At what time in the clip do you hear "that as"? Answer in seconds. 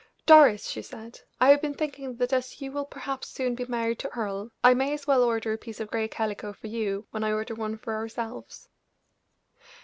2.15-2.59